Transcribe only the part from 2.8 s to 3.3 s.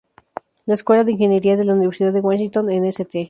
St.